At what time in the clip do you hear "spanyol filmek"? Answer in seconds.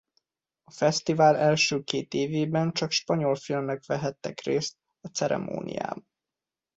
2.91-3.85